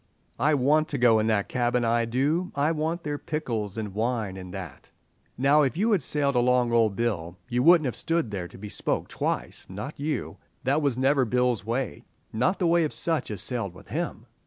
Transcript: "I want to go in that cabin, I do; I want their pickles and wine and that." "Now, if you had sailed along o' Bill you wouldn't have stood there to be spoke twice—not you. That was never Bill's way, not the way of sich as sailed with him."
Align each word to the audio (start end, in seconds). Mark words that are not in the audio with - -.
"I 0.39 0.55
want 0.55 0.87
to 0.87 0.97
go 0.97 1.19
in 1.19 1.27
that 1.27 1.47
cabin, 1.47 1.85
I 1.85 2.05
do; 2.05 2.51
I 2.55 2.71
want 2.71 3.03
their 3.03 3.19
pickles 3.19 3.77
and 3.77 3.93
wine 3.93 4.35
and 4.35 4.51
that." 4.51 4.89
"Now, 5.37 5.61
if 5.61 5.77
you 5.77 5.91
had 5.91 6.01
sailed 6.01 6.33
along 6.35 6.71
o' 6.73 6.89
Bill 6.89 7.37
you 7.49 7.61
wouldn't 7.61 7.85
have 7.85 7.95
stood 7.95 8.31
there 8.31 8.47
to 8.47 8.57
be 8.57 8.67
spoke 8.67 9.09
twice—not 9.09 9.99
you. 9.99 10.37
That 10.63 10.81
was 10.81 10.97
never 10.97 11.23
Bill's 11.23 11.63
way, 11.63 12.03
not 12.33 12.57
the 12.57 12.65
way 12.65 12.83
of 12.83 12.93
sich 12.93 13.29
as 13.29 13.41
sailed 13.43 13.75
with 13.75 13.89
him." 13.89 14.25